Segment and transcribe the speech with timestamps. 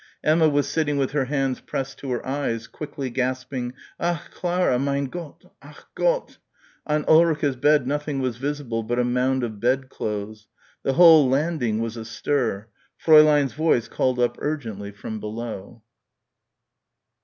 [0.23, 4.79] Emma was sitting with her hands pressed to her eyes, quickly gasping, "Ach Clara!
[4.79, 5.43] Mein Gott!
[5.61, 6.39] Ach Gott!"
[6.87, 10.47] On Ulrica's bed nothing was visible but a mound of bedclothes.
[10.81, 12.69] The whole landing was astir.
[12.99, 15.83] Fräulein's voice called up urgently from below.